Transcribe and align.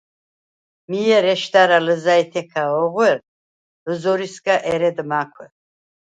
მი 0.89 1.01
ერ 1.17 1.25
ეშდარა 1.33 1.77
ლჷზა̈ჲთექა 1.85 2.63
ოღუ̂ერ, 2.81 3.17
ლჷზორისგა 3.89 4.55
ერედ 4.71 4.97
მა̄̈ქუ̂: 5.09 5.47